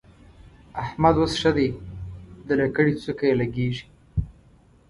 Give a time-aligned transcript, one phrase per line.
[0.83, 1.69] احمد اوس ښه دی؛
[2.47, 3.85] د لکړې څوکه يې لګېږي.